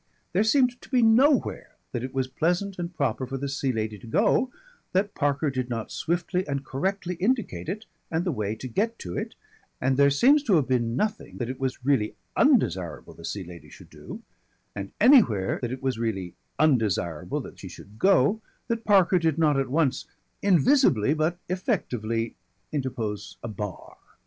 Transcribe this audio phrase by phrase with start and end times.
[0.33, 3.99] There seemed to be nowhere that it was pleasant and proper for the Sea Lady
[3.99, 4.49] to go
[4.93, 9.15] that Parker did not swiftly and correctly indicate it and the way to get to
[9.15, 9.35] it,
[9.79, 13.69] and there seems to have been nothing that it was really undesirable the Sea Lady
[13.69, 14.23] should do
[14.75, 19.59] and anywhere that it was really undesirable that she should go, that Parker did not
[19.59, 20.07] at once
[20.41, 22.35] invisibly but effectively
[22.71, 23.97] interpose a bar.